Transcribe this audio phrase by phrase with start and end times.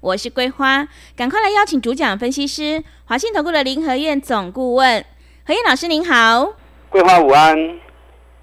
[0.00, 5.04] 我是桂花，赶快来邀请主讲分析师华信投顾的林和燕总顾问，
[5.44, 6.54] 何燕老师您好。
[6.88, 7.78] 桂花午安，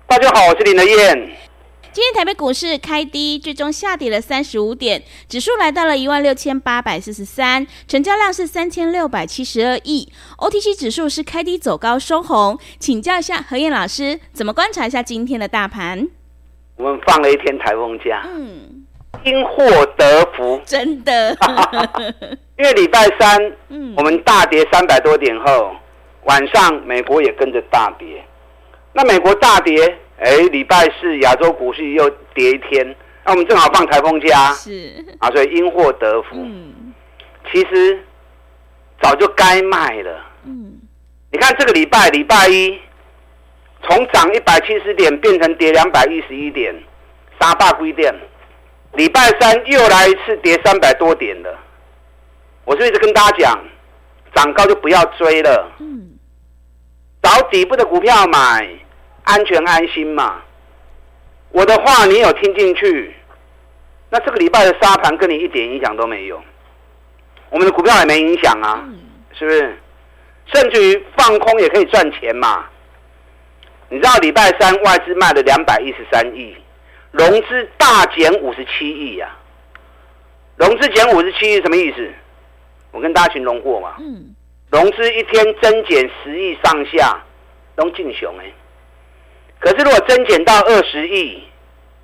[0.06, 1.36] 大家好，我是林和燕。
[1.92, 10.08] 今天台北股市开低，最终下跌了三十五点，指数来到了一万六千八百四十三，成交量是三千六百七十二亿。
[10.38, 16.08] OTC 指数是开低走高收红，请教一下何燕老师，怎么观察一下今天的大盘？
[16.76, 18.22] 我们放了一天台风假。
[18.28, 18.84] 嗯。
[19.24, 21.36] 因祸得福，真的。
[22.58, 25.76] 因为礼拜三，嗯，我们大跌三百多点后，
[26.24, 28.24] 晚上美国也跟着大跌。
[28.94, 32.96] 那美国大跌，哎，礼拜四亚洲股市又跌一天。
[33.26, 36.30] 那我们正好放台风假，是啊，所以因祸得福。
[36.36, 36.94] 嗯，
[37.52, 38.00] 其实
[39.02, 40.26] 早就该卖了。
[40.46, 40.80] 嗯，
[41.32, 42.80] 你看这个礼拜，礼拜一
[43.84, 46.74] 从涨一百七十点变成跌两百一十一点，
[47.40, 48.16] 三百几点。
[48.94, 51.56] 礼拜三又来一次跌三百多点了，
[52.66, 53.64] 我是一直跟大家讲，
[54.34, 55.72] 涨高就不要追了，
[57.22, 58.68] 找底部的股票买，
[59.24, 60.42] 安全安心嘛。
[61.52, 63.16] 我的话你有听进去，
[64.10, 66.42] 那这个礼拜的沙盘跟你一点影响都没有，
[67.50, 68.84] 我们的股票也没影响啊，
[69.34, 69.78] 是不是？
[70.54, 72.66] 甚至于放空也可以赚钱嘛。
[73.90, 76.56] 你知道礼拜三外资卖了两百一十三亿。
[77.12, 79.30] 融资大减五十七亿呀！
[80.58, 82.12] 融资减五十七亿什么意思？
[82.92, 83.96] 我跟大家形容过嘛。
[84.00, 84.36] 嗯。
[84.70, 87.18] 融资一天增减十亿上下，
[87.76, 88.46] 都进熊哎。
[89.60, 91.42] 可是如果增减到二十亿，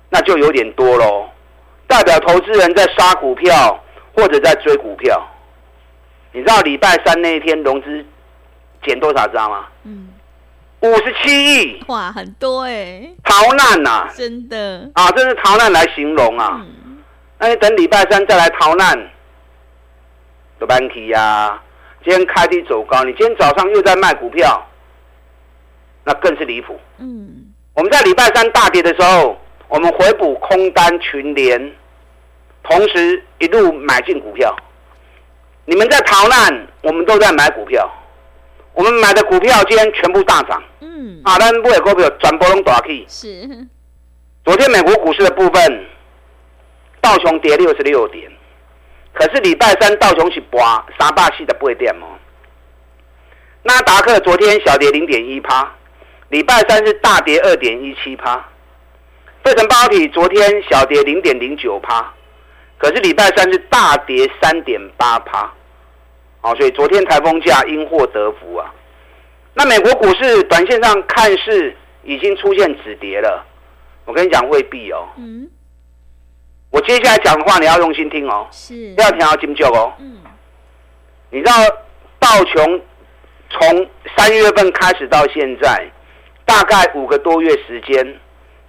[0.08, 1.28] 那就有点多喽，
[1.86, 3.78] 代表投资人在杀股票
[4.14, 5.22] 或者在追股票。
[6.32, 8.04] 你知道礼拜三那一天融资
[8.82, 9.66] 减多少知道吗？
[9.84, 10.13] 嗯。
[10.84, 13.16] 五十七亿，哇，很多哎、欸！
[13.24, 16.60] 逃难呐、啊，真的啊，这是逃难来形容啊。
[16.60, 16.98] 嗯、
[17.38, 18.94] 那你等礼拜三再来逃难，
[20.60, 21.58] 有问题呀。
[22.04, 24.62] 今天开低走高，你今天早上又在卖股票，
[26.04, 26.78] 那更是离谱。
[26.98, 31.72] 嗯，我们在礼拜三大跌的时候，我们回补空单群联，
[32.62, 34.54] 同时一路买进股票。
[35.64, 37.90] 你们在逃难，我们都在买股票。
[38.74, 43.06] 我们买的股票今天全部大涨，嗯，啊，但不会股票转波动大起。
[43.08, 43.48] 是，
[44.44, 45.86] 昨天美国股市的部分，
[47.00, 48.30] 道琼跌六十六点，
[49.12, 52.18] 可是礼拜三道琼是八三霸系的不会点哦。
[53.62, 55.72] 纳达克昨天小跌零点一趴，
[56.28, 58.44] 礼拜三是大跌二点一七趴。
[59.44, 62.12] 费城半导体昨天小跌零点零九趴，
[62.78, 65.52] 可是礼拜三是大跌三点八趴。
[66.44, 68.70] 好，所以昨天台风假因祸得福啊。
[69.54, 73.42] 那美国股市短线上看似已经出现止跌了，
[74.04, 75.08] 我跟你讲未必哦。
[75.16, 75.48] 嗯。
[76.68, 78.46] 我接下来讲的话你要用心听哦。
[78.50, 78.92] 是。
[78.94, 79.90] 不要听到金九哦。
[79.98, 80.18] 嗯。
[81.30, 81.54] 你知道
[82.18, 82.82] 道琼
[83.48, 85.90] 从三月份开始到现在，
[86.44, 88.20] 大概五个多月时间，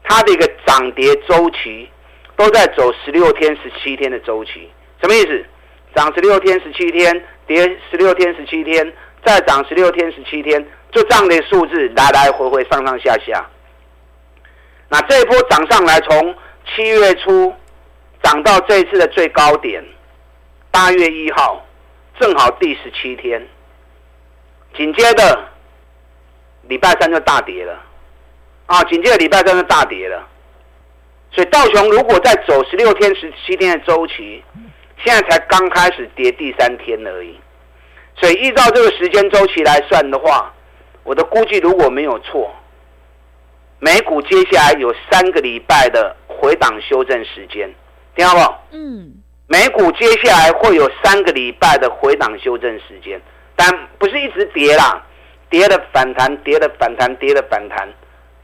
[0.01, 1.89] 它的一个涨跌周期
[2.37, 4.71] 都在走十六天、十七天的周期，
[5.01, 5.45] 什么意思？
[5.93, 7.21] 涨十六天、十七天。
[7.47, 13.45] 跌十六天、十七天，再涨十六天、十七天，就这样的数字来来回回、上上下下。
[14.89, 16.35] 那这一波涨上来，从
[16.65, 17.53] 七月初
[18.23, 19.83] 涨到这一次的最高点，
[20.71, 21.63] 八月一号，
[22.19, 23.47] 正好第十七天。
[24.75, 25.49] 紧接着
[26.63, 27.79] 礼拜三就大跌了，
[28.65, 30.27] 啊，紧接着礼拜三就大跌了。
[31.31, 34.43] 所以道琼如果再走十六天、十七天的周期。
[35.03, 37.39] 现在才刚开始跌第三天而已，
[38.15, 40.53] 所以依照这个时间周期来算的话，
[41.03, 42.53] 我的估计如果没有错，
[43.79, 47.69] 美股接下来有三个礼拜的回档修正时间，
[48.15, 48.55] 听到不？
[48.71, 49.13] 嗯，
[49.47, 53.21] 美股接下来会有三个礼拜的回档修正时间，
[53.55, 53.69] 但
[53.99, 55.05] 不是一直跌啦，
[55.49, 57.87] 跌了反弹，跌了反弹，跌了反弹，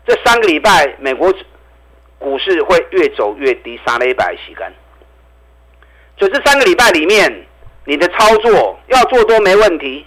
[0.05, 1.33] 这三个礼拜美国
[2.19, 4.71] 股市会越走越低，杀了一百洗干。
[6.21, 7.47] 所以这三个礼拜里面，
[7.83, 10.05] 你的操作要做多没问题，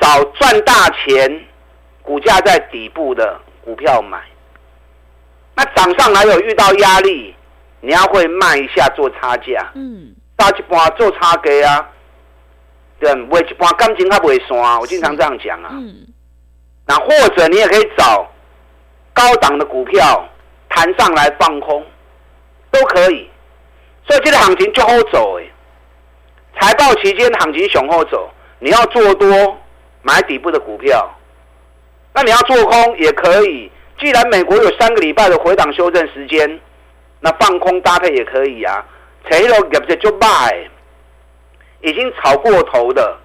[0.00, 1.44] 找赚大钱、
[2.02, 4.20] 股价在底部的股票买。
[5.54, 7.32] 那涨上来有遇到压力，
[7.80, 9.70] 你要会卖一下做差价。
[9.76, 11.88] 嗯，大家把做差价啊，
[12.98, 15.68] 对，买一般感情还不会散，我经常这样讲啊。
[15.70, 16.04] 嗯。
[16.84, 18.28] 那或者你也可以找
[19.12, 20.28] 高档的股票
[20.68, 21.86] 弹上来放空，
[22.72, 23.30] 都可以。
[24.06, 25.44] 所以这个行情就好走哎。
[26.60, 29.58] 财报期间行情雄厚走，你要做多
[30.02, 31.10] 买底部的股票，
[32.12, 33.70] 那你要做空也可以。
[33.98, 36.60] 既然美国有三个礼拜的回档修正时间，
[37.20, 38.84] 那放空搭配也可以啊。
[39.30, 39.54] 扯一路
[40.00, 40.68] 就卖，
[41.80, 43.16] 已经炒过头的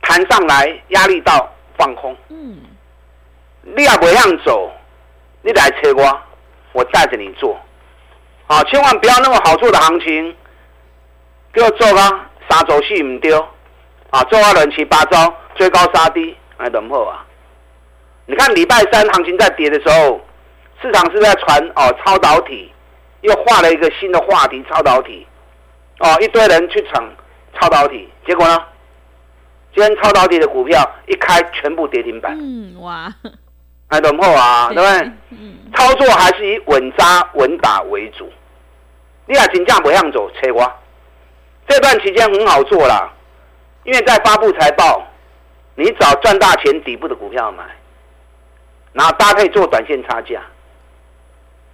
[0.00, 2.16] 弹上来压力到放空。
[2.30, 2.58] 嗯，
[3.62, 4.72] 你也不让走，
[5.42, 6.20] 你来切我，
[6.72, 7.58] 我带着你做。
[8.50, 10.34] 啊，千万不要那么好做的行情，
[11.52, 12.28] 给我做啊！
[12.48, 13.38] 杀走戏唔丢
[14.10, 17.24] 啊，做啊乱七八糟，追高杀低，哎，怎么啊？
[18.26, 20.20] 你看礼拜三行情在跌的时候，
[20.82, 22.72] 市场是在传哦，超导体
[23.20, 25.24] 又画了一个新的话题，超导体
[26.00, 27.08] 哦，一堆人去抢
[27.60, 28.58] 超导体，结果呢，
[29.72, 32.36] 今天超导体的股票一开全部跌停板。
[32.36, 33.14] 嗯，哇，
[33.90, 34.70] 哎，怎么啊？
[34.74, 35.12] 对不对？
[35.38, 38.28] 嗯，操作还是以稳扎稳打为主。
[39.30, 40.68] 你俩金价不向走，切瓜。
[41.68, 43.08] 这段期间很好做啦，
[43.84, 45.06] 因为在发布财报，
[45.76, 47.62] 你找赚大钱底部的股票买。
[48.92, 50.42] 然后搭配做短线差价，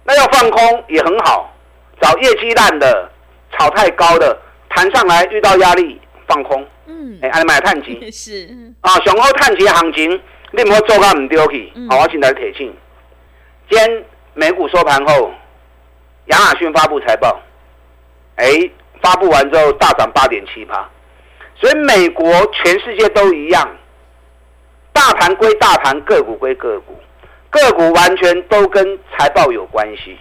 [0.03, 1.51] 那要放空也很好，
[1.99, 3.09] 找业绩烂的、
[3.53, 4.39] 炒太高的，
[4.69, 6.63] 弹上来遇到压力放空。
[6.85, 8.47] 嗯，哎，买碳基 是
[8.81, 10.21] 啊，雄厚碳基行情，
[10.51, 11.73] 你唔好做到唔丢去。
[11.89, 12.71] 好，我请来铁信。
[13.67, 14.05] 今天
[14.35, 15.31] 美股收盘后，
[16.25, 17.39] 亚马逊发布财报，
[18.37, 18.47] 哎，
[19.03, 20.89] 发布完之后大涨八点七趴，
[21.55, 23.69] 所以美国全世界都一样，
[24.93, 26.97] 大盘归大盘，个股归个股。
[27.49, 30.17] 个股完全都跟财报有关系。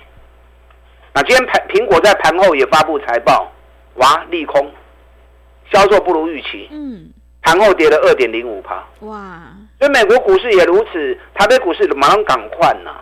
[1.13, 3.53] 那今天盘苹果在盘后也发布财报，
[3.95, 4.73] 哇，利空，
[5.73, 6.69] 销售不如预期。
[6.71, 7.11] 嗯，
[7.43, 8.83] 盘后跌了二点零五趴。
[9.01, 9.43] 哇，
[9.79, 12.93] 所以美国股市也如此，台北股市马上赶快呐。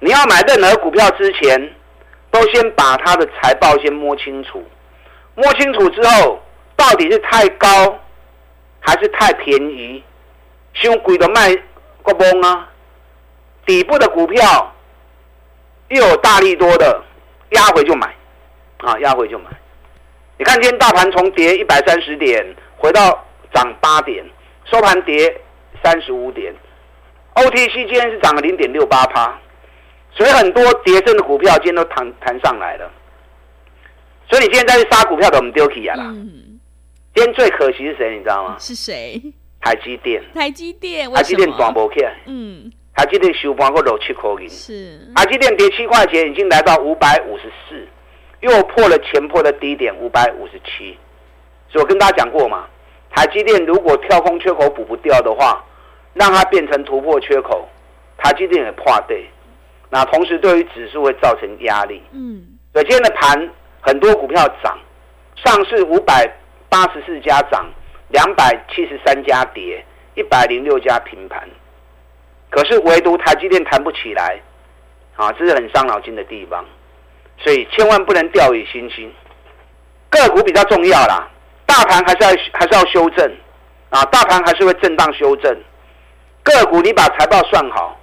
[0.00, 1.72] 你要买任何股票之前，
[2.32, 4.64] 都先把它的财报先摸清楚，
[5.36, 6.40] 摸清楚之后，
[6.74, 7.68] 到底是太高
[8.80, 10.02] 还是太便宜，
[10.72, 11.54] 凶贵的卖
[12.02, 12.68] 个崩啊！
[13.66, 14.74] 底部的股票
[15.88, 17.00] 又有大利多的，
[17.50, 18.12] 压回就买，
[18.78, 19.50] 啊，压回就买。
[20.38, 22.44] 你看今天大盘从跌一百三十点
[22.78, 24.24] 回到涨八点，
[24.64, 25.40] 收盘跌
[25.84, 26.52] 三十五点
[27.34, 29.38] ，OTC 今天是涨了零点六八趴，
[30.14, 32.90] 所以很多跌升的股票今天都弹弹上来了。
[34.28, 36.04] 所以你今天再去杀股票的，我们丢弃啊啦。
[37.14, 38.16] 今天最可惜是谁？
[38.16, 38.56] 你知道吗？
[38.58, 39.20] 是谁？
[39.60, 40.22] 台积电。
[40.34, 41.10] 台积电。
[41.12, 42.08] 台积电短波 K。
[42.26, 42.72] 嗯。
[42.94, 47.88] 台积电收盘过六七块银，是台积电跌七块钱，已经来到五百五十四，
[48.40, 50.94] 又破了前破的低点五百五十七。
[51.70, 52.66] 所以我跟大家讲过嘛，
[53.10, 55.64] 台积电如果跳空缺口补不掉的话，
[56.12, 57.66] 让它变成突破缺口，
[58.18, 59.26] 台积电也破对。
[59.94, 62.02] 那同时对于指数会造成压力。
[62.12, 62.42] 嗯，
[62.72, 63.50] 所以今天的盘
[63.82, 64.78] 很多股票涨，
[65.36, 66.26] 上市五百
[66.70, 67.66] 八十四家涨，
[68.08, 69.84] 两百七十三家跌，
[70.14, 71.46] 一百零六家平盘。
[72.48, 74.40] 可是唯独台积电弹不起来，
[75.14, 76.64] 啊，这是很伤脑筋的地方，
[77.36, 79.12] 所以千万不能掉以轻心。
[80.08, 81.28] 个股比较重要啦，
[81.66, 83.30] 大盘还是要还是要修正，
[83.90, 85.54] 啊，大盘还是会震荡修正。
[86.42, 88.00] 个股你把财报算好，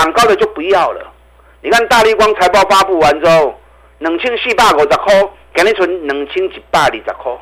[0.00, 1.12] 涨高的就不要了。
[1.60, 3.54] 你看大立光财报发布完之后，
[3.98, 7.36] 两千四百五十块，给你存两千一百二十块，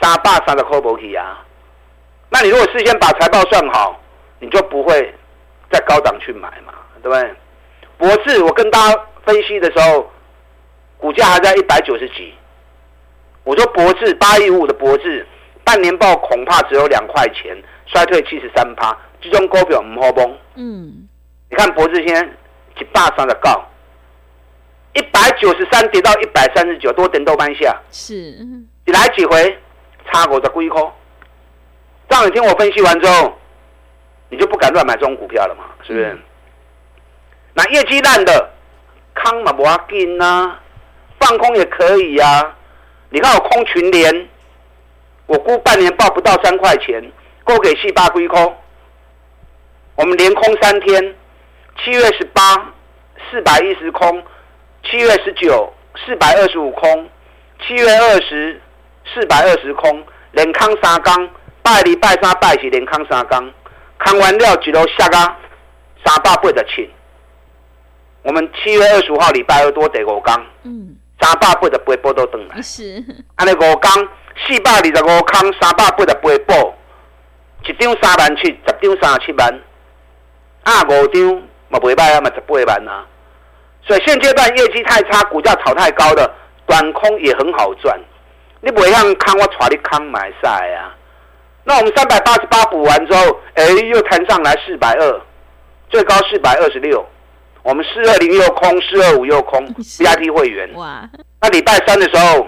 [0.00, 1.42] 三百三十块不去啊。
[2.28, 3.98] 那你如果事先把财报算好，
[4.40, 5.14] 你就不会
[5.70, 7.34] 在高档去买嘛，对不对？
[7.96, 10.10] 博智，我跟大家分析的时候，
[10.98, 12.34] 股价还在一百九十几。
[13.44, 15.26] 我说博智八一五的博智，
[15.64, 17.56] 半年报恐怕只有两块钱，
[17.86, 20.36] 衰退七十三趴，这种股票唔好崩。
[20.56, 21.08] 嗯，
[21.50, 22.22] 你看博智现在
[22.80, 23.62] 一百三十九，
[24.94, 27.76] 一百九十三跌到一百三十九，多点豆半下。
[27.90, 28.14] 是，
[28.86, 29.58] 你来几回
[30.10, 30.82] 差五十几块。
[32.08, 33.36] 这样你听我分析完之后。
[34.32, 35.64] 你就不敢乱买这种股票了嘛？
[35.82, 36.06] 是不是？
[36.12, 36.22] 嗯、
[37.52, 38.50] 那业绩烂的，
[39.12, 40.56] 康嘛不要紧呐，
[41.18, 42.56] 放空也可以呀、啊。
[43.08, 44.28] 你看我空群联，
[45.26, 47.10] 我估半年报不到三块钱，
[47.42, 48.56] 够给细八龟空。
[49.96, 51.16] 我们连空三天，
[51.82, 52.42] 七月十八
[53.30, 54.22] 四百一十空，
[54.84, 55.72] 七月十九
[56.04, 57.08] 四百二十五空，
[57.66, 58.60] 七月二十
[59.14, 61.28] 四百二十空，连康三缸，
[61.62, 63.50] 拜礼拜三拜是连康三缸。
[63.98, 65.16] 看完料几楼下个
[66.04, 66.90] 三百八十七，
[68.22, 72.60] 我们七月二十五号礼拜二多得五缸，嗯，三百八十八波都等来。
[72.60, 73.02] 是，
[73.36, 73.92] 安尼五缸
[74.46, 76.14] 四四百二十五空，三百八十八
[76.46, 76.74] 波，
[77.66, 79.60] 一张三万七，十张三十七万，
[80.64, 83.06] 啊五张嘛袂歹啊嘛十八万啊。
[83.82, 86.30] 所以现阶段业绩太差，股价炒太高的，
[86.66, 87.98] 短空也很好赚。
[88.60, 90.94] 你不会让看我带你康买晒啊？
[91.64, 95.20] 那我们三百八十八补完之后，哎，又弹上来四百二，
[95.88, 97.04] 最高四百二十六。
[97.62, 100.70] 我们四二零又空，四二五又空， VIP 会员。
[100.74, 101.08] 哇！
[101.40, 102.46] 那礼拜三的时候，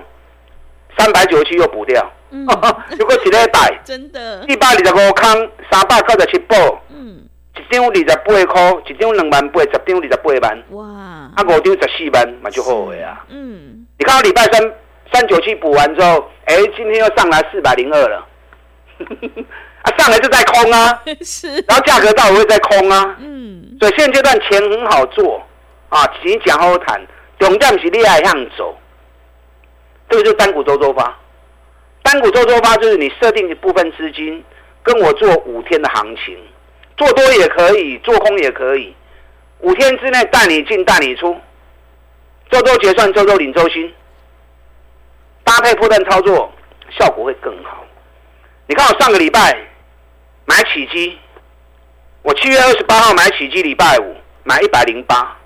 [0.99, 2.11] 三百九十七又补掉。
[2.31, 2.47] 嗯。
[2.99, 3.79] 如果几礼拜？
[3.85, 4.45] 真的。
[4.49, 6.55] 一百二十五空，三百九十七补。
[6.91, 7.29] 嗯。
[7.55, 8.15] 一张二十八
[8.47, 10.65] 块，一张两万八，十张二十八万。
[10.71, 10.85] 哇！
[11.37, 13.25] 啊，五张十四万，嘛就好了啊。
[13.29, 13.87] 嗯。
[13.99, 14.73] 你看到礼拜三
[15.13, 18.27] 三九七补完之后，哎，今天又上来四百零二了。
[19.83, 21.03] 啊，上来就在空啊。
[21.21, 21.49] 是。
[21.69, 23.17] 然后价格到会在空啊。
[23.21, 23.77] 嗯。
[23.81, 25.43] 所以现阶段钱很好做
[25.91, 27.01] 啊，钱讲好谈，
[27.39, 28.77] 重点是你爱向走。
[30.09, 31.19] 这个就是单股周周发。
[32.03, 34.43] 单股周周发就是你设定一部分资金，
[34.83, 36.37] 跟我做五天的行情。
[36.97, 38.95] 做多也可以，做空也可以，
[39.61, 41.37] 五天之内带你进带你出，
[42.51, 43.93] 周周结算，周周领周薪，
[45.43, 46.53] 搭配波段操作，
[46.91, 47.85] 效果会更好。
[48.67, 49.57] 你看我上个礼拜
[50.45, 51.19] 买起基，
[52.23, 55.37] 我七月二十八号买起基，礼拜五买一百零八，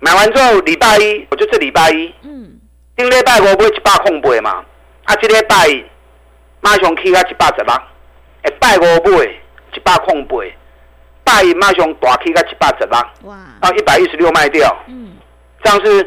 [0.00, 2.58] 买完之后礼拜一我就这礼拜一，嗯，
[2.96, 4.64] 今礼拜五不会一百空八嘛，
[5.04, 5.84] 啊，这礼拜一
[6.60, 7.74] 马上起啊一百十八，
[8.44, 9.24] 一拜五买
[9.74, 10.36] 一百空八。
[11.28, 13.36] 大一马上大起到七八十八，哇！
[13.60, 15.12] 到一百一十六卖掉，嗯，
[15.62, 16.00] 这样是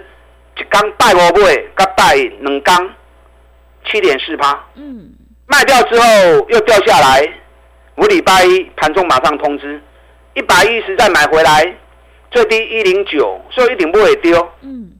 [0.57, 2.89] 一刚拜五买，甲拜两刚
[3.85, 5.11] 七点四趴，嗯，
[5.45, 6.05] 卖掉之后
[6.49, 7.31] 又掉下来，
[7.93, 9.79] 我礼拜一盘中马上通知，
[10.33, 11.71] 一百一十再买回来，
[12.31, 14.91] 最低一零九，所以一定不会丢，嗯，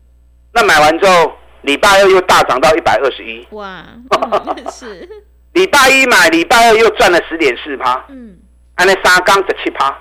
[0.54, 3.84] 那买完之后礼拜二又大涨到一百二十一，哇，
[4.72, 5.10] 是，
[5.54, 8.38] 礼拜一买，礼拜二又赚了十点四趴，嗯，
[8.76, 9.98] 按那三刚十七趴。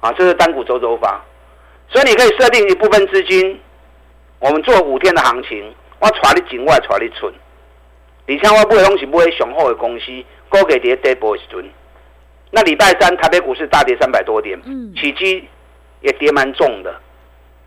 [0.00, 1.24] 啊，这是单股走走法，
[1.88, 3.60] 所以你可以设定一部分资金，
[4.38, 7.30] 我们做五天的行情，我揣你进，我也带你出。
[8.28, 10.04] 而且我买的东西买雄厚的公司，
[10.48, 11.64] 高给跌跌波时阵。
[12.50, 14.60] 那礼拜三台北股市大跌三百多点，
[14.94, 15.48] 起基
[16.00, 16.94] 也跌蛮重的，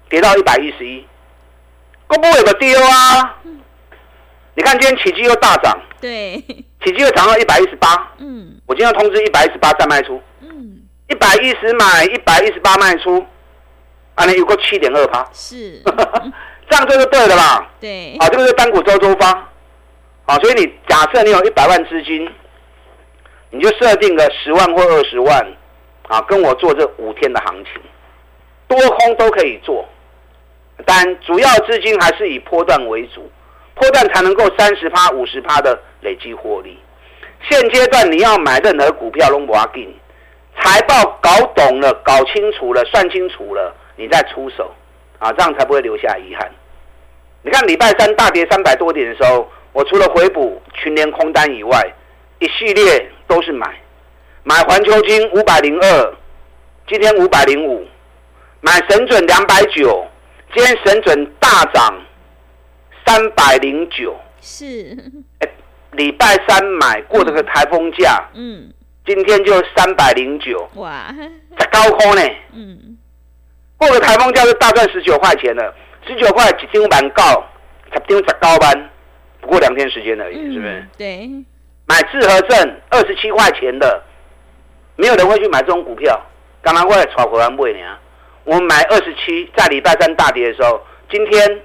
[0.08, 1.06] 跌到一百一十一，
[2.08, 3.38] 股不会不跌啊？
[4.54, 6.38] 你看今天起基又大涨，对，
[6.84, 10.22] 起基又涨到一百一十八，嗯，我今天通知一百一十八再卖出，嗯。
[11.12, 13.22] 一百一十买，一百一十八卖出，
[14.16, 15.82] 啊，你有个七点二趴，是，
[16.70, 17.68] 这样就是对的啦。
[17.82, 19.28] 对，啊，这个是单股周周发，
[20.26, 22.32] 啊，所以你假设你有一百万资金，
[23.50, 25.46] 你就设定个十万或二十万，
[26.08, 27.74] 啊，跟我做这五天的行情，
[28.70, 29.86] 多空都可以做，
[30.86, 33.30] 但主要资金还是以波段为主，
[33.76, 36.80] 波段才能够三十趴、五十趴的累积获利。
[37.50, 39.94] 现阶段你要买任何股票，拢无要紧。
[40.64, 44.72] 财报搞懂了，搞清楚了，算清楚了，你再出手，
[45.18, 46.50] 啊，这样才不会留下遗憾。
[47.42, 51.82] 你看礼拜三大跌三百多点的时候，我除了回补群联空单以外，
[52.40, 53.68] 一系列都是买，
[54.44, 56.14] 买环球金五百零二，
[56.88, 57.88] 今天五百零五，
[58.62, 60.06] 买神准两百九，
[60.54, 62.00] 今天神准大涨
[63.04, 64.96] 三百零九，是，
[65.40, 65.50] 哎，
[65.94, 68.60] 礼拜三买过这个台风假，嗯。
[68.68, 68.74] 嗯
[69.06, 71.14] 今天就三百零九，哇，
[71.58, 72.22] 在高空呢。
[72.54, 72.98] 嗯，
[73.78, 75.74] 过了台风假就大赚十九块钱了，
[76.06, 77.44] 十九块几天蛮高，
[77.92, 78.90] 才丢十高班，
[79.40, 80.88] 不过两天时间而已，嗯、是不是？
[80.98, 81.30] 对。
[81.88, 84.02] 买智和证二十七块钱的，
[84.96, 86.18] 没有人会去买这种股票，
[86.62, 87.98] 刚刚过来炒回来买呢。
[88.44, 90.80] 我们买二十七，在礼拜三大跌的时候，
[91.10, 91.62] 今天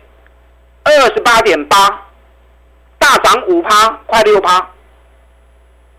[0.85, 1.77] 二十八点八，
[2.99, 4.69] 大涨五趴，快六趴。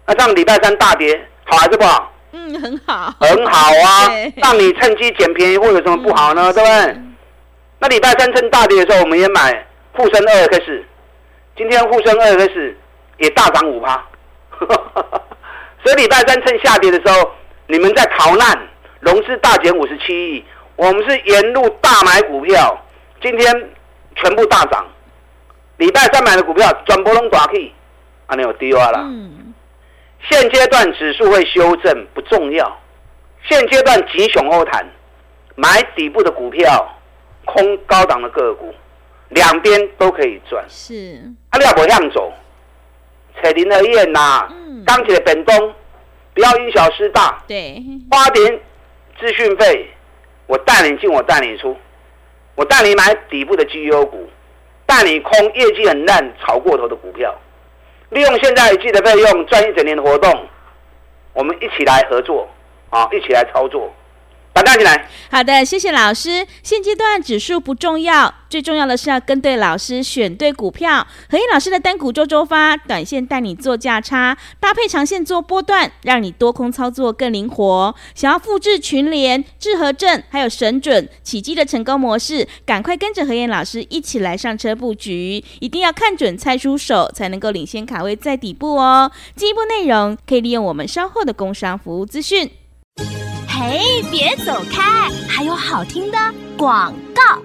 [0.08, 2.12] 那上礼拜三大跌，好还是不好？
[2.32, 4.10] 嗯，很好，很好啊！
[4.38, 6.52] 让你趁机捡便宜，会有什么不好呢？
[6.52, 7.02] 嗯、对不对？
[7.80, 10.86] 那礼拜三趁大跌的时候，我们也买沪深二 X，
[11.56, 12.76] 今天沪深二 X
[13.18, 14.04] 也大涨五趴。
[15.84, 17.32] 所以礼拜三趁下跌的时候，
[17.68, 18.68] 你们在逃难，
[19.02, 20.46] 融资大减五十七亿，
[20.76, 22.78] 我们是沿路大买股票，
[23.22, 23.70] 今天
[24.16, 24.86] 全部大涨。
[25.78, 27.74] 礼拜三买的股票转波龙大 K，，
[28.26, 29.02] 啊，你有丢啊啦。
[29.04, 29.47] 嗯
[30.30, 32.80] 现阶段指数会修正不重要，
[33.48, 34.86] 现阶段吉熊欧谈，
[35.56, 36.98] 买底部的股票，
[37.46, 38.74] 空高档的个股，
[39.30, 40.66] 两边都可以赚。
[40.68, 41.22] 是，
[41.52, 42.34] 阿廖伯向走，
[43.36, 44.48] 彩林和燕呐，
[44.86, 45.74] 钢铁的本东，
[46.34, 47.42] 不要因小失大。
[47.48, 47.82] 对，
[48.12, 48.60] 花点
[49.20, 49.88] 资讯费，
[50.46, 51.78] 我带你进，我带你出，
[52.56, 54.30] 我带你买底部的绩优股，
[54.86, 57.34] 带你空业绩很烂、炒过头的股票。
[58.10, 60.48] 利用现在一季的费用赚一整年的活动，
[61.34, 62.48] 我们一起来合作
[62.90, 63.94] 啊，一起来操作。
[64.64, 65.10] 起来。
[65.30, 66.48] 好的，谢谢老师。
[66.64, 71.06] 现阶段指数不重要，最重要的是要跟对老师，选对股票。
[71.30, 77.94] 何燕老师的单股周周发，短线带你做价差，搭配长线做波段，让你多空操作更灵活。
[78.16, 85.44] 想要复制群联、致和证还有神准、启基的成功模式，赶快跟着何燕老师一起来上车布局。
[85.60, 89.12] 一定要看准猜出手，才能够领先卡位在底部哦。
[89.36, 92.50] 进一步内容可以利用我们稍后的工商服务资讯。
[93.60, 95.10] 嘿，别走开！
[95.28, 96.18] 还有好听的
[96.56, 97.42] 广告。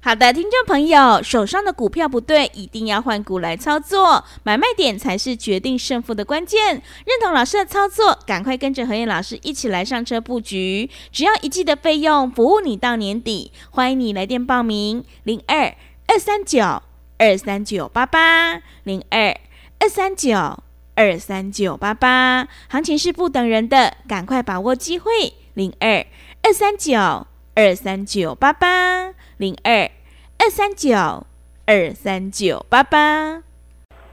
[0.00, 4.24] 好的，听众朋友，手上的股票不对，一定要换股来操作。
[4.44, 6.76] 买卖点才是决定胜负的关键。
[7.04, 10.88] 认同老师的操作，赶快跟着何燕老师一起来上车布局。
[11.12, 13.52] 只要一季的费用，服务你到年底。
[13.68, 15.74] 欢迎你来电报名：零二
[16.06, 16.82] 二三九
[17.18, 19.36] 二三九八八零二
[19.78, 20.62] 二三九
[20.94, 22.48] 二三九八八。
[22.70, 25.34] 行情是不等人的，赶快把握机会。
[25.54, 26.06] 零二
[26.42, 29.90] 二三九二三九八八，零二
[30.38, 31.26] 二三九
[31.66, 33.42] 二三九八八。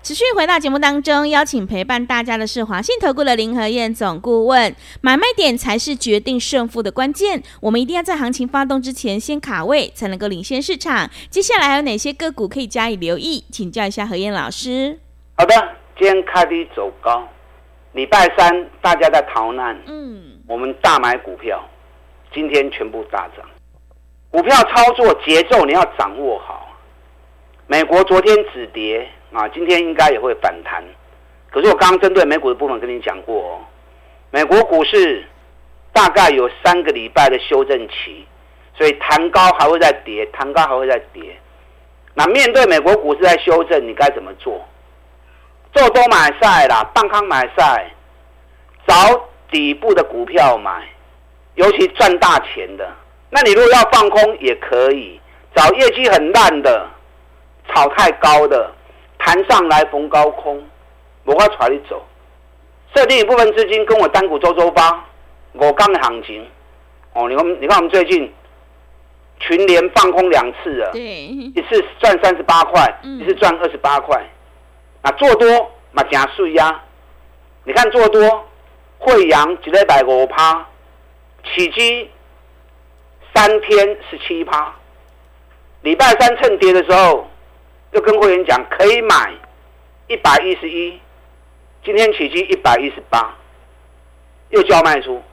[0.03, 4.75] 持续回到节目当中，邀请陪伴大家的是华信投顾的林和燕总顾问。
[4.99, 11.09] 买卖点才是决定胜负的关键，我们一定要在行情发动之前先卡位，才能够领先市场。
[11.29, 13.45] 接下来还有哪些个股可以加以留意？
[13.49, 14.99] 请教一下何燕老师。
[15.37, 15.55] 好的，
[15.97, 17.25] 今天开低走高，
[17.93, 20.38] 礼拜三大家在逃难，嗯。
[20.49, 21.63] 我们大买股票，
[22.33, 23.45] 今天全部大涨。
[24.31, 26.75] 股票操作节奏你要掌握好。
[27.67, 30.83] 美国昨天止跌啊，今天应该也会反弹。
[31.51, 33.59] 可是我刚刚针对美股的部分跟你讲过哦，
[34.31, 35.23] 美国股市
[35.93, 38.25] 大概有三个礼拜的修正期，
[38.73, 41.37] 所以弹高还会再跌，弹高还会再跌。
[42.15, 44.59] 那面对美国股市在修正，你该怎么做？
[45.73, 47.91] 做多买赛啦，半康买赛，
[48.87, 48.95] 早。
[49.51, 50.87] 底部的股票买，
[51.55, 52.89] 尤其赚大钱的。
[53.29, 55.19] 那你如果要放空也可以，
[55.55, 56.87] 找业绩很烂的，
[57.67, 58.71] 炒太高的，
[59.17, 60.63] 弹上来逢高空，
[61.25, 62.05] 我要带你走。
[62.95, 65.05] 设定一部分资金跟我单股周周发，
[65.53, 66.45] 我刚的行情。
[67.13, 68.33] 哦，你看，你看我们最近
[69.39, 74.19] 群联放空两次了，一次赚三十八块，一次赚二十八块。
[75.03, 76.83] 那做多嘛加税呀？
[77.63, 78.45] 你看做多。
[78.99, 80.67] 惠阳一礼拜五趴，
[81.43, 82.11] 起基
[83.33, 84.75] 三天十七趴。
[85.81, 87.25] 礼拜三趁跌的时候，
[87.91, 89.31] 又跟会员讲可以买
[90.07, 90.99] 一百一十一。
[91.85, 93.33] 今天起基一百一十八，
[94.49, 95.23] 又叫卖出。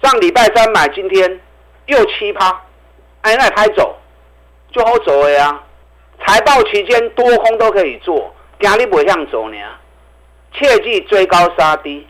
[0.00, 1.40] 上礼拜三买，今天
[1.86, 2.62] 又七趴，
[3.22, 3.98] 哎，那拍走
[4.70, 5.60] 就好走了呀。
[6.24, 9.56] 财报期间多空都可以做，今日不会向走呢。
[10.52, 12.06] 切记追高杀低。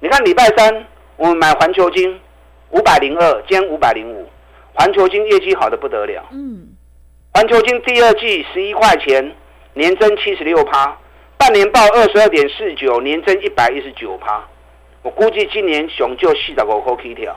[0.00, 2.20] 你看礼拜三我们买环球金
[2.70, 4.28] 五百零二，今天五百零五，
[4.72, 6.24] 环球金业绩好的不得了。
[6.30, 6.68] 嗯，
[7.34, 9.34] 环球金第二季十一块钱，
[9.74, 10.96] 年增七十六趴，
[11.36, 14.40] 半年报二十二点四九，年增一百一十九趴。
[15.02, 17.36] 我估计今年熊就四十五块起跳，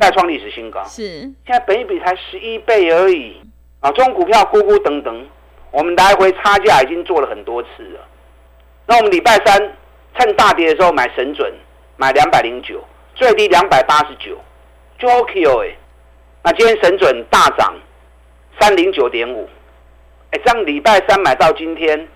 [0.00, 0.82] 再创历史新高。
[0.84, 3.36] 是，现在本一比才十一倍而已
[3.78, 3.92] 啊！
[3.92, 5.26] 中股票咕咕等等，
[5.70, 8.00] 我们来回差价已经做了很多次了。
[8.86, 9.76] 那我们礼拜三
[10.18, 11.52] 趁大跌的时候买神准。
[11.98, 12.82] 买两百零九，
[13.16, 14.38] 最低两百八十九，
[14.98, 15.76] 就 OK 哦哎。
[16.44, 17.74] 那今天神准大涨
[18.60, 19.48] 三零九点五，
[20.30, 22.08] 哎，这样礼拜三买到今天，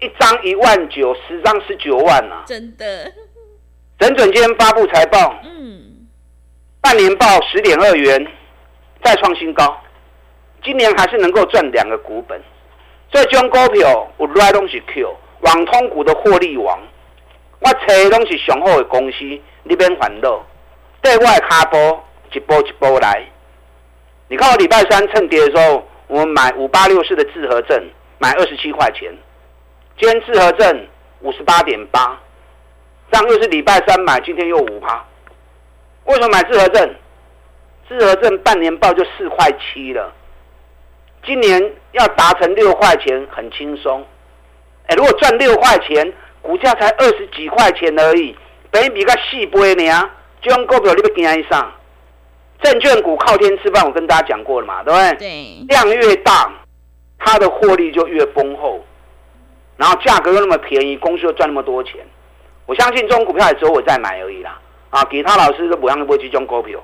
[0.00, 2.42] 一张一万九，十张十九万、啊。
[2.46, 3.12] 真的。
[4.00, 6.08] 神准今天发布财报，嗯，
[6.80, 8.26] 半年报十点二元，
[9.04, 9.80] 再创新高，
[10.64, 12.42] 今年还是能够赚两个股本。
[13.12, 16.80] 所以这种股票我来东西 Q，网通股的获利王。
[17.64, 19.18] 我找拢是上好的公司，
[19.62, 20.44] 你免烦恼。
[21.00, 23.24] 对外卡波一波一波来。
[24.26, 27.80] 你看我礼拜三趁跌的时候，我们买五八六四的致和证，
[28.18, 29.12] 买二十七块钱。
[29.96, 30.88] 今天致和证
[31.20, 32.18] 五十八点八，
[33.12, 35.04] 上又是礼拜三买，今天又五趴。
[36.06, 36.94] 为什么买致和证？
[37.88, 40.12] 致和证半年报就四块七了，
[41.24, 44.04] 今年要达成六块钱很轻松。
[44.88, 46.12] 哎，如果赚六块钱。
[46.42, 48.36] 股价才二十几块钱而已，
[48.70, 50.10] 本益比较细杯呢。
[50.42, 51.72] 这种股票你不惊一上？
[52.60, 55.14] 证券股靠天吃饭，我跟大家讲过了嘛，对不对？
[55.18, 55.66] 对。
[55.68, 56.52] 量越大，
[57.18, 58.84] 它的获利就越丰厚，
[59.76, 61.94] 然后价格又那么便宜，公司又赚那么多钱。
[62.66, 64.60] 我相信这种股票也只有我在买而已啦。
[64.90, 66.78] 啊，其他老师都不让不会去这种股票，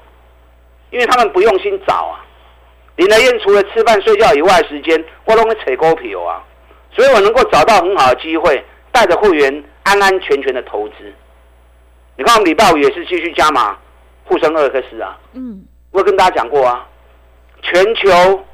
[0.91, 2.25] 因为他们不用心找啊。
[2.97, 6.43] 林德燕除了吃饭睡觉以外时间，我都会扯股票啊，
[6.93, 8.65] 所以我能够找到很好的机会。
[8.93, 10.95] 带着会员安安全全的投资。
[12.17, 13.79] 你看我们礼拜五也是继续加码
[14.25, 15.19] 沪深二 X 啊。
[15.33, 16.87] 嗯，我跟大家讲过啊，
[17.63, 18.45] 全球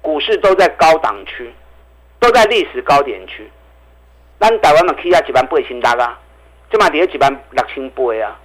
[0.00, 1.52] 股市都在高档区，
[2.20, 3.50] 都在历史高点区。
[4.38, 6.18] 咱台湾嘛起啊一万八千六啊，
[6.70, 8.38] 这嘛跌一万六千八啊。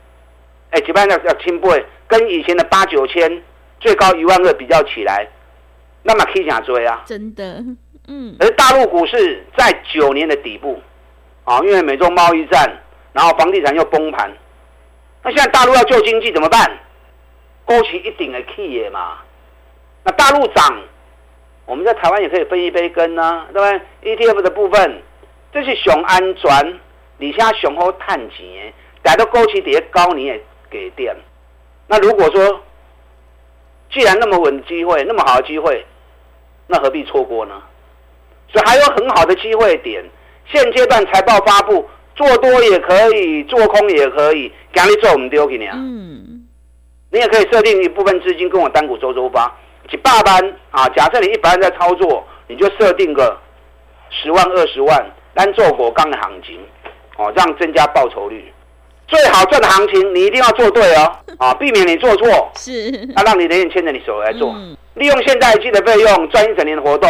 [0.72, 1.70] 哎，一万六六千八，
[2.08, 3.44] 跟以前的八九千
[3.80, 5.28] 最高一万二比较起来，
[6.02, 7.04] 那么可以讲追啊。
[7.06, 7.64] 真的，
[8.08, 8.36] 嗯。
[8.40, 10.82] 而大陆股市在九年的底部，
[11.46, 12.70] 啊，因为美中贸易战，
[13.14, 14.32] 然后房地产又崩盘，
[15.24, 16.80] 那现在大陆要救经济怎么办？
[17.66, 19.20] 勾起一定的企业嘛。
[20.04, 20.82] 那大陆涨，
[21.66, 25.02] 我们在台湾也可以分一杯羹啊，对不对？ETF 的部分，
[25.52, 26.80] 这是熊安全，
[27.20, 30.42] 底下熊好探钱，逮到勾起底下高你也。
[30.74, 31.16] 给电，
[31.86, 32.60] 那如果说
[33.92, 35.86] 既然那么稳的机会，那么好的机会，
[36.66, 37.62] 那何必错过呢？
[38.52, 40.04] 所以还有很好的机会点，
[40.52, 45.74] 现阶段财报发布，做多也可以，做空也可以，赶紧做我们丢给你啊！
[45.76, 46.46] 嗯，
[47.12, 49.52] 你也可以设定一部分资金跟我单股周周发，
[49.90, 50.88] 几百万啊！
[50.90, 53.36] 假设你一百万在操作，你就设定个
[54.10, 56.60] 十万二十万，单做果钢的行情，
[57.18, 58.52] 哦，这样增加报酬率。
[59.08, 62.52] 最好赚的行情，你一定要做对哦，啊，避免你做错。
[62.56, 67.10] 是，那、啊、让你的人牵着你手来做，嗯、利用现在季的费用赚一整年的活动，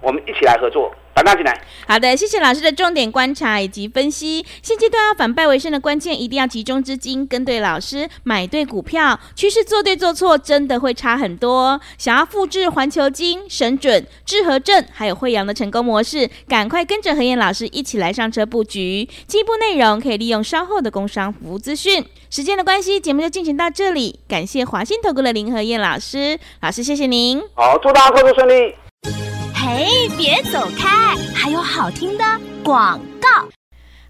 [0.00, 0.92] 我们一起来合作。
[1.14, 1.60] 反大进来。
[1.86, 4.44] 好的，谢谢老师的重点观察以及分析。
[4.62, 11.80] 现阶段要反败为胜的关键，一定要集中资金，跟对老师，买对股票，趋势做对做错，真的会差很多。
[11.98, 19.08] 想要复制环球金、神准、智和正还有惠阳的成功模式，赶快跟着何燕老师一起来上车布局。
[19.26, 22.04] 进一步内容可以利用稍后的工商服务资讯。
[22.30, 24.18] 时间的关系，节目就进行到这里。
[24.26, 27.40] 感谢华信投顾的林和燕老师，老师谢谢您。
[27.54, 29.33] 好，祝大家工作顺利。
[29.66, 31.16] 嘿，别走开！
[31.34, 32.24] 还有好听的
[32.62, 33.48] 广告。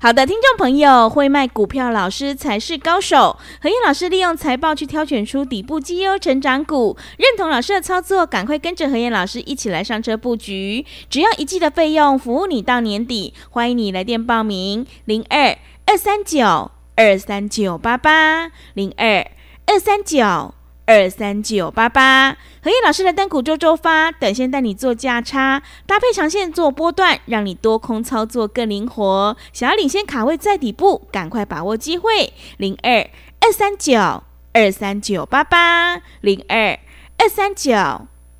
[0.01, 3.39] 好的，听众朋友，会卖股票老师才是高手。
[3.63, 10.85] 何燕老师利用财报去挑选出底部绩优成长股，认同老师的操作，赶快跟着何燕老师一起来上车布局。
[11.09, 13.33] 只要一季的费用，服务你到年底。
[13.51, 19.25] 欢迎你来电报名：零二二三九二三九八八零二
[19.67, 20.53] 二三九。
[20.87, 29.35] 二三九八八，和彦老师的单股周周发，短线带你做价差，搭配长线做波段，让你多空操作更灵活。
[29.53, 32.35] 想要领先卡位在底部，赶快把握机会。
[32.59, 33.09] 零二
[33.41, 36.79] 二三九二三九八八，零二
[37.17, 37.73] 二三九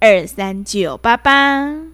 [0.01, 1.94] 二三九八八。